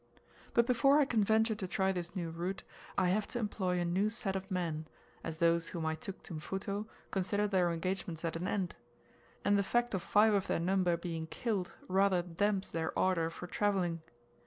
But 0.55 0.65
before 0.65 0.99
I 0.99 1.05
can 1.05 1.23
venture 1.23 1.53
to 1.53 1.67
try 1.67 1.91
this 1.91 2.15
new 2.15 2.31
route, 2.31 2.63
I 2.97 3.09
have 3.09 3.27
to 3.27 3.37
employ 3.37 3.79
a 3.79 3.85
new 3.85 4.09
set 4.09 4.35
of 4.35 4.49
men, 4.49 4.87
as 5.23 5.37
those 5.37 5.67
whom 5.67 5.85
I 5.85 5.93
took 5.93 6.23
to 6.23 6.33
Mfuto 6.33 6.87
consider 7.11 7.47
their 7.47 7.71
engagements 7.71 8.25
at 8.25 8.35
an 8.35 8.47
end, 8.47 8.75
and 9.45 9.59
the 9.59 9.63
fact 9.63 9.93
of 9.93 10.01
five 10.01 10.33
of 10.33 10.47
their 10.47 10.59
number 10.59 10.97
being 10.97 11.27
killed 11.27 11.75
rather 11.87 12.23
damps 12.23 12.71
their 12.71 12.97
ardor 12.97 13.29
for 13.29 13.45
travelling. 13.45 14.01